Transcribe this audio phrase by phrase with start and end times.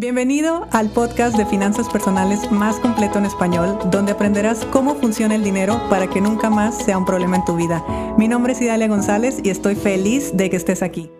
[0.00, 5.44] Bienvenido al podcast de finanzas personales más completo en español, donde aprenderás cómo funciona el
[5.44, 7.84] dinero para que nunca más sea un problema en tu vida.
[8.16, 11.10] Mi nombre es Idalia González y estoy feliz de que estés aquí.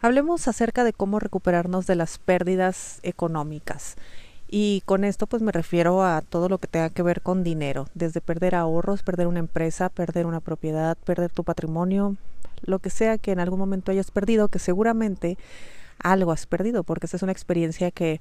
[0.00, 3.96] Hablemos acerca de cómo recuperarnos de las pérdidas económicas.
[4.46, 7.88] Y con esto pues me refiero a todo lo que tenga que ver con dinero,
[7.94, 12.14] desde perder ahorros, perder una empresa, perder una propiedad, perder tu patrimonio,
[12.60, 15.38] lo que sea que en algún momento hayas perdido, que seguramente
[16.02, 18.20] algo has perdido, porque esa es una experiencia que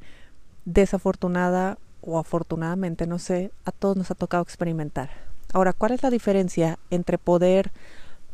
[0.66, 5.10] desafortunada o afortunadamente, no sé, a todos nos ha tocado experimentar.
[5.54, 7.72] Ahora, ¿cuál es la diferencia entre poder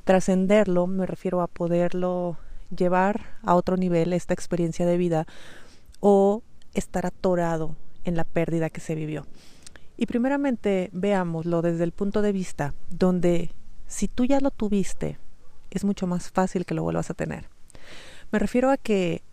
[0.03, 2.37] trascenderlo, me refiero a poderlo
[2.75, 5.25] llevar a otro nivel, esta experiencia de vida,
[5.99, 6.43] o
[6.73, 9.25] estar atorado en la pérdida que se vivió?
[9.97, 13.51] Y primeramente veámoslo desde el punto de vista donde
[13.87, 15.17] si tú ya lo tuviste,
[15.71, 17.49] es mucho más fácil que lo vuelvas a tener.
[18.31, 19.23] Me refiero a que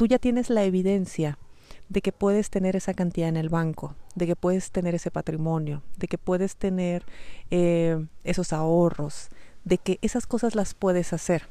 [0.00, 1.36] tú ya tienes la evidencia
[1.90, 5.82] de que puedes tener esa cantidad en el banco, de que puedes tener ese patrimonio,
[5.98, 7.04] de que puedes tener
[7.50, 9.28] eh, esos ahorros,
[9.64, 11.42] de que esas cosas las puedes hacer.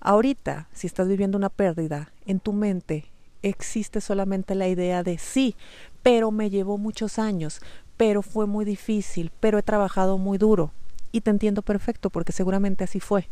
[0.00, 3.04] Ahorita, si estás viviendo una pérdida, en tu mente
[3.42, 5.54] existe solamente la idea de sí,
[6.02, 7.60] pero me llevó muchos años,
[7.98, 10.72] pero fue muy difícil, pero he trabajado muy duro.
[11.12, 13.28] Y te entiendo perfecto porque seguramente así fue.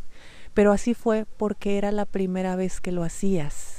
[0.53, 3.76] Pero así fue porque era la primera vez que lo hacías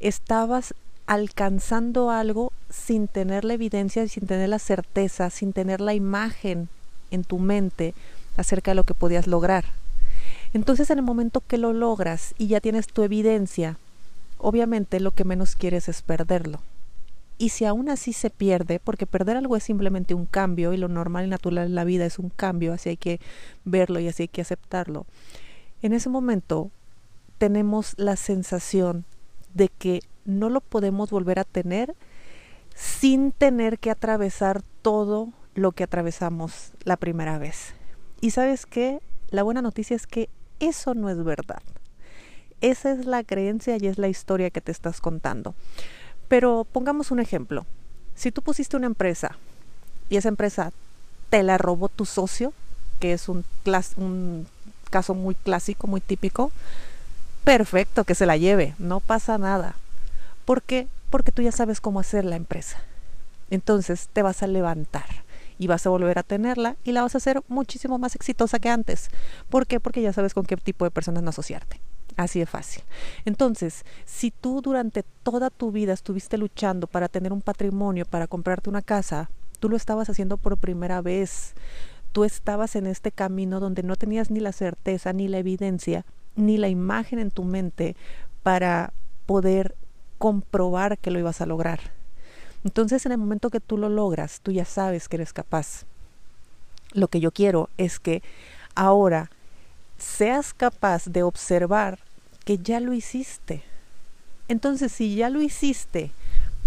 [0.00, 0.74] estabas
[1.06, 6.68] alcanzando algo sin tener la evidencia, sin tener la certeza, sin tener la imagen
[7.10, 7.94] en tu mente
[8.36, 9.64] acerca de lo que podías lograr.
[10.52, 13.78] Entonces en el momento que lo logras y ya tienes tu evidencia,
[14.38, 16.60] obviamente lo que menos quieres es perderlo.
[17.38, 20.88] Y si aún así se pierde, porque perder algo es simplemente un cambio y lo
[20.88, 23.20] normal y natural en la vida es un cambio, así hay que
[23.64, 25.04] verlo y así hay que aceptarlo.
[25.82, 26.70] En ese momento
[27.36, 29.04] tenemos la sensación
[29.56, 31.94] de que no lo podemos volver a tener
[32.74, 37.74] sin tener que atravesar todo lo que atravesamos la primera vez.
[38.20, 39.00] Y sabes qué?
[39.30, 40.28] La buena noticia es que
[40.60, 41.62] eso no es verdad.
[42.60, 45.54] Esa es la creencia y es la historia que te estás contando.
[46.28, 47.64] Pero pongamos un ejemplo.
[48.14, 49.36] Si tú pusiste una empresa
[50.10, 50.72] y esa empresa
[51.30, 52.52] te la robó tu socio,
[53.00, 53.44] que es un,
[53.96, 54.46] un
[54.90, 56.52] caso muy clásico, muy típico,
[57.46, 59.76] perfecto que se la lleve, no pasa nada.
[60.44, 60.88] ¿Por qué?
[61.10, 62.78] Porque tú ya sabes cómo hacer la empresa.
[63.50, 65.06] Entonces te vas a levantar
[65.56, 68.68] y vas a volver a tenerla y la vas a hacer muchísimo más exitosa que
[68.68, 69.10] antes.
[69.48, 69.78] ¿Por qué?
[69.78, 71.80] Porque ya sabes con qué tipo de personas no asociarte.
[72.16, 72.82] Así de fácil.
[73.24, 78.70] Entonces, si tú durante toda tu vida estuviste luchando para tener un patrimonio, para comprarte
[78.70, 79.30] una casa,
[79.60, 81.54] tú lo estabas haciendo por primera vez.
[82.10, 86.04] Tú estabas en este camino donde no tenías ni la certeza ni la evidencia
[86.36, 87.96] ni la imagen en tu mente
[88.42, 88.92] para
[89.26, 89.74] poder
[90.18, 91.80] comprobar que lo ibas a lograr.
[92.64, 95.84] Entonces en el momento que tú lo logras, tú ya sabes que eres capaz.
[96.92, 98.22] Lo que yo quiero es que
[98.74, 99.30] ahora
[99.98, 101.98] seas capaz de observar
[102.44, 103.62] que ya lo hiciste.
[104.48, 106.12] Entonces si ya lo hiciste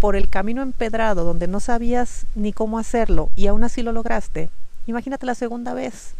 [0.00, 4.50] por el camino empedrado donde no sabías ni cómo hacerlo y aún así lo lograste,
[4.86, 6.14] imagínate la segunda vez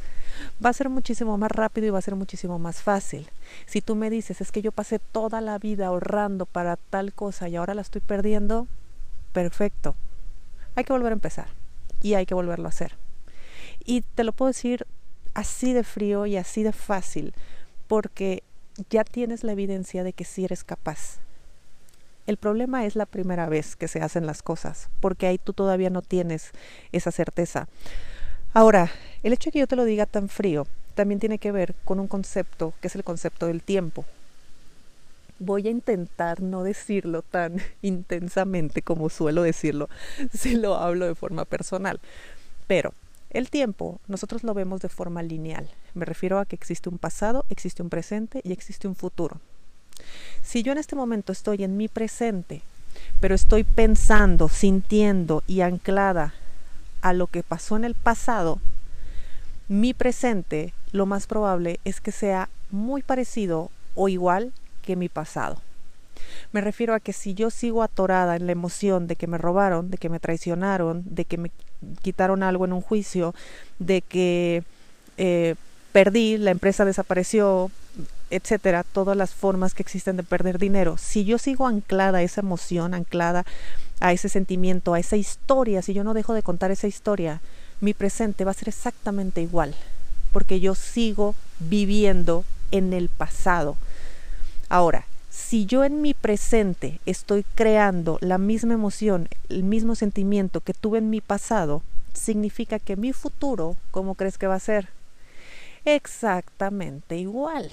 [0.65, 3.29] va a ser muchísimo más rápido y va a ser muchísimo más fácil.
[3.67, 7.49] Si tú me dices, es que yo pasé toda la vida ahorrando para tal cosa
[7.49, 8.67] y ahora la estoy perdiendo,
[9.33, 9.95] perfecto.
[10.77, 11.49] Hay que volver a empezar
[12.03, 12.97] y hay que volverlo a hacer.
[13.85, 14.87] Y te lo puedo decir
[15.35, 17.35] así de frío y así de fácil,
[17.89, 18.43] porque
[18.89, 21.19] ya tienes la evidencia de que sí eres capaz.
[22.27, 25.91] El problema es la primera vez que se hacen las cosas, porque ahí tú todavía
[25.91, 26.53] no tienes
[26.93, 27.67] esa certeza.
[28.53, 28.91] Ahora,
[29.23, 32.01] el hecho de que yo te lo diga tan frío también tiene que ver con
[32.01, 34.05] un concepto que es el concepto del tiempo.
[35.39, 39.89] Voy a intentar no decirlo tan intensamente como suelo decirlo
[40.33, 42.01] si lo hablo de forma personal.
[42.67, 42.93] Pero
[43.31, 45.69] el tiempo nosotros lo vemos de forma lineal.
[45.95, 49.41] Me refiero a que existe un pasado, existe un presente y existe un futuro.
[50.43, 52.63] Si yo en este momento estoy en mi presente,
[53.21, 56.35] pero estoy pensando, sintiendo y anclada
[57.03, 58.59] a lo que pasó en el pasado,
[59.69, 64.53] mi presente lo más probable es que sea muy parecido o igual
[64.83, 65.61] que mi pasado.
[66.53, 69.91] Me refiero a que si yo sigo atorada en la emoción de que me robaron,
[69.91, 71.51] de que me traicionaron, de que me
[72.03, 73.35] quitaron algo en un juicio,
[73.79, 74.65] de que
[75.17, 75.55] eh,
[75.93, 77.71] perdí, la empresa desapareció,
[78.31, 80.97] etcétera, todas las formas que existen de perder dinero.
[80.97, 83.45] Si yo sigo anclada a esa emoción, anclada
[84.01, 87.41] a ese sentimiento, a esa historia, si yo no dejo de contar esa historia,
[87.81, 89.75] mi presente va a ser exactamente igual,
[90.33, 93.77] porque yo sigo viviendo en el pasado.
[94.69, 100.75] Ahora, si yo en mi presente estoy creando la misma emoción, el mismo sentimiento que
[100.75, 101.83] tuve en mi pasado,
[102.15, 104.89] significa que mi futuro, ¿cómo crees que va a ser?
[105.85, 107.71] Exactamente igual.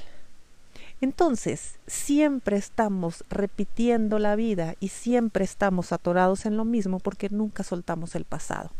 [0.99, 7.63] Entonces, siempre estamos repitiendo la vida y siempre estamos atorados en lo mismo porque nunca
[7.63, 8.71] soltamos el pasado,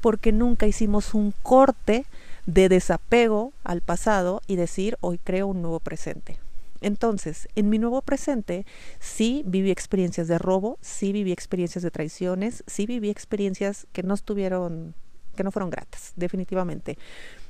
[0.00, 2.06] porque nunca hicimos un corte
[2.46, 6.38] de desapego al pasado y decir, hoy creo un nuevo presente.
[6.80, 8.64] Entonces, en mi nuevo presente,
[8.98, 14.14] sí viví experiencias de robo, sí viví experiencias de traiciones, sí viví experiencias que no
[14.14, 14.94] estuvieron,
[15.36, 16.98] que no fueron gratas, definitivamente.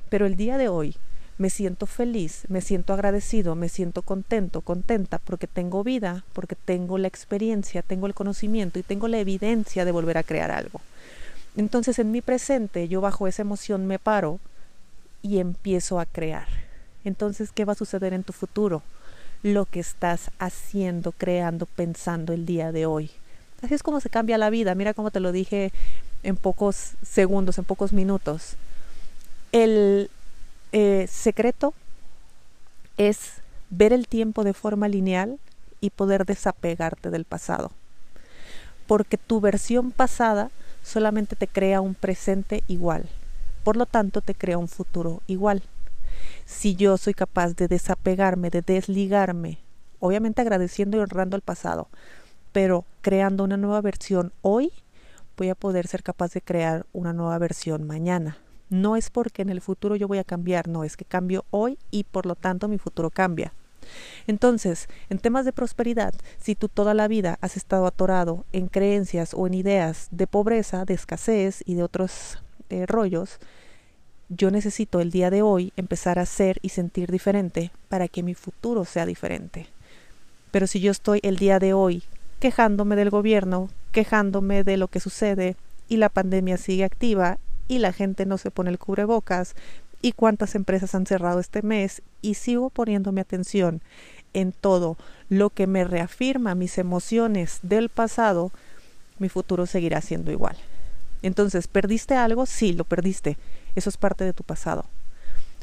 [0.09, 0.95] Pero el día de hoy
[1.37, 6.97] me siento feliz, me siento agradecido, me siento contento, contenta, porque tengo vida, porque tengo
[6.97, 10.81] la experiencia, tengo el conocimiento y tengo la evidencia de volver a crear algo.
[11.55, 14.39] Entonces, en mi presente, yo bajo esa emoción me paro
[15.21, 16.47] y empiezo a crear.
[17.03, 18.81] Entonces, ¿qué va a suceder en tu futuro?
[19.43, 23.11] lo que estás haciendo, creando, pensando el día de hoy.
[23.61, 24.73] Así es como se cambia la vida.
[24.73, 25.71] Mira cómo te lo dije
[26.23, 28.55] en pocos segundos, en pocos minutos.
[29.51, 30.09] El
[30.73, 31.73] eh, secreto
[32.97, 35.39] es ver el tiempo de forma lineal
[35.79, 37.71] y poder desapegarte del pasado.
[38.85, 40.51] Porque tu versión pasada
[40.83, 43.07] solamente te crea un presente igual.
[43.63, 45.63] Por lo tanto, te crea un futuro igual
[46.45, 49.59] si yo soy capaz de desapegarme, de desligarme,
[49.99, 51.87] obviamente agradeciendo y honrando el pasado,
[52.51, 54.71] pero creando una nueva versión hoy,
[55.37, 58.37] voy a poder ser capaz de crear una nueva versión mañana.
[58.73, 61.77] No es porque en el futuro yo voy a cambiar, no, es que cambio hoy
[61.91, 63.53] y por lo tanto mi futuro cambia.
[64.25, 69.35] Entonces, en temas de prosperidad, si tú toda la vida has estado atorado en creencias
[69.35, 72.41] o en ideas de pobreza, de escasez y de otros
[72.71, 73.37] eh, rollos,
[74.27, 78.33] yo necesito el día de hoy empezar a ser y sentir diferente para que mi
[78.33, 79.67] futuro sea diferente.
[80.49, 82.01] Pero si yo estoy el día de hoy
[82.39, 87.37] quejándome del gobierno, quejándome de lo que sucede y la pandemia sigue activa
[87.67, 89.55] y la gente no se pone el cubrebocas
[90.01, 93.81] y cuántas empresas han cerrado este mes y sigo poniéndome atención
[94.33, 94.97] en todo
[95.29, 98.51] lo que me reafirma mis emociones del pasado,
[99.19, 100.57] mi futuro seguirá siendo igual.
[101.21, 102.45] Entonces, ¿perdiste algo?
[102.45, 103.37] Sí, lo perdiste.
[103.75, 104.85] Eso es parte de tu pasado.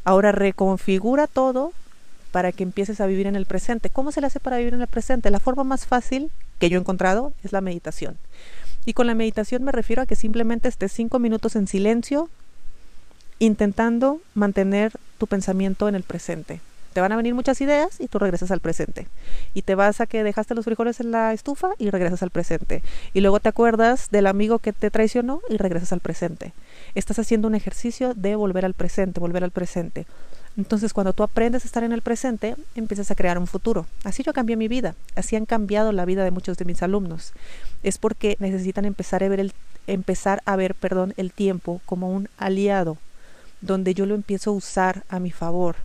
[0.05, 1.73] Ahora reconfigura todo
[2.33, 3.91] para que empieces a vivir en el presente.
[3.91, 5.31] ¿Cómo se le hace para vivir en el presente?
[5.31, 8.17] La forma más fácil que yo he encontrado es la meditación.
[8.85, 12.29] Y con la meditación me refiero a que simplemente estés cinco minutos en silencio
[13.39, 16.61] intentando mantener tu pensamiento en el presente
[16.93, 19.07] te van a venir muchas ideas y tú regresas al presente.
[19.55, 22.83] Y te vas a que dejaste los frijoles en la estufa y regresas al presente.
[23.15, 26.53] Y luego te acuerdas del amigo que te traicionó y regresas al presente.
[26.95, 30.07] Estás haciendo un ejercicio de volver al presente, volver al presente.
[30.57, 33.87] Entonces, cuando tú aprendes a estar en el presente, empiezas a crear un futuro.
[34.05, 37.33] Así yo cambié mi vida, así han cambiado la vida de muchos de mis alumnos.
[37.83, 39.53] Es porque necesitan empezar a ver el,
[39.87, 42.99] empezar a ver, perdón, el tiempo como un aliado,
[43.61, 45.77] donde yo lo empiezo a usar a mi favor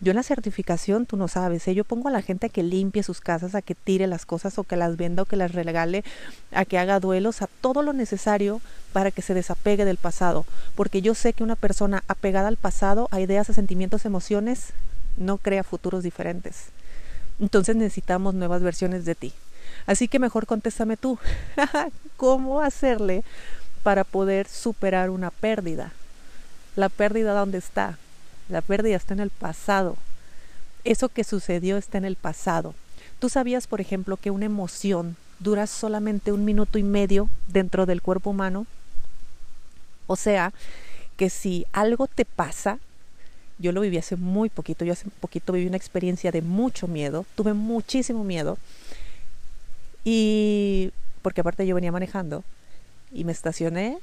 [0.00, 1.74] yo en la certificación, tú no sabes, ¿eh?
[1.74, 4.56] yo pongo a la gente a que limpie sus casas, a que tire las cosas
[4.58, 6.04] o que las venda o que las regale,
[6.52, 8.60] a que haga duelos, a todo lo necesario
[8.92, 10.46] para que se desapegue del pasado.
[10.76, 14.68] Porque yo sé que una persona apegada al pasado, a ideas, a sentimientos, emociones,
[15.16, 16.66] no crea futuros diferentes.
[17.40, 19.32] Entonces necesitamos nuevas versiones de ti.
[19.86, 21.18] Así que mejor contéstame tú,
[22.16, 23.24] ¿cómo hacerle
[23.82, 25.92] para poder superar una pérdida?
[26.76, 27.98] La pérdida, ¿dónde está?
[28.48, 29.96] La pérdida está en el pasado.
[30.84, 32.74] Eso que sucedió está en el pasado.
[33.18, 38.00] ¿Tú sabías, por ejemplo, que una emoción dura solamente un minuto y medio dentro del
[38.00, 38.66] cuerpo humano?
[40.06, 40.52] O sea,
[41.16, 42.78] que si algo te pasa,
[43.58, 47.26] yo lo viví hace muy poquito, yo hace poquito viví una experiencia de mucho miedo,
[47.34, 48.56] tuve muchísimo miedo.
[50.04, 52.44] Y porque aparte yo venía manejando
[53.12, 53.98] y me estacioné,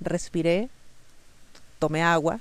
[0.00, 0.68] respiré,
[1.78, 2.40] tomé agua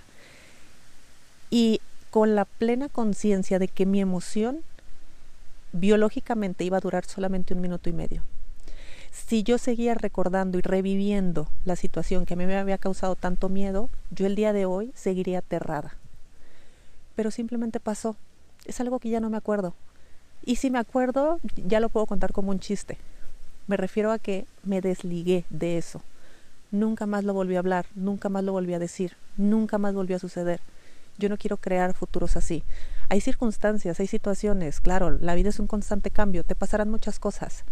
[1.49, 4.61] y con la plena conciencia de que mi emoción
[5.71, 8.23] biológicamente iba a durar solamente un minuto y medio.
[9.11, 13.49] Si yo seguía recordando y reviviendo la situación que a mí me había causado tanto
[13.49, 15.95] miedo, yo el día de hoy seguiría aterrada.
[17.15, 18.15] Pero simplemente pasó.
[18.65, 19.73] Es algo que ya no me acuerdo.
[20.45, 22.97] Y si me acuerdo, ya lo puedo contar como un chiste.
[23.65, 26.01] Me refiero a que me desligué de eso.
[26.71, 30.17] Nunca más lo volví a hablar, nunca más lo volví a decir, nunca más volvió
[30.17, 30.61] a suceder.
[31.17, 32.63] Yo no quiero crear futuros así.
[33.09, 37.63] Hay circunstancias, hay situaciones, claro, la vida es un constante cambio, te pasarán muchas cosas,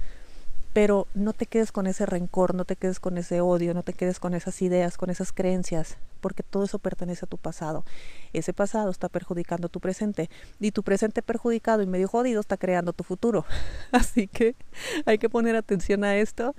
[0.71, 3.93] pero no te quedes con ese rencor, no te quedes con ese odio, no te
[3.93, 7.85] quedes con esas ideas, con esas creencias, porque todo eso pertenece a tu pasado.
[8.33, 12.93] Ese pasado está perjudicando tu presente y tu presente perjudicado y medio jodido está creando
[12.93, 13.45] tu futuro.
[13.91, 14.55] Así que
[15.05, 16.55] hay que poner atención a esto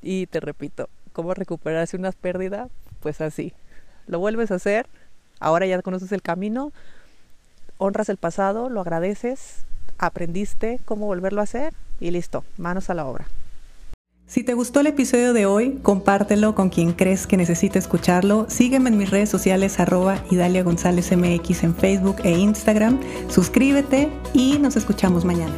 [0.00, 2.68] y te repito, ¿cómo recuperarse una pérdida?
[3.00, 3.52] Pues así.
[4.06, 4.86] Lo vuelves a hacer,
[5.40, 6.72] ahora ya conoces el camino,
[7.78, 9.64] honras el pasado, lo agradeces,
[9.98, 13.26] aprendiste cómo volverlo a hacer y listo, manos a la obra.
[14.26, 18.46] Si te gustó el episodio de hoy, compártelo con quien crees que necesite escucharlo.
[18.48, 22.98] Sígueme en mis redes sociales arroba Idalia González MX en Facebook e Instagram.
[23.28, 25.54] Suscríbete y nos escuchamos mañana.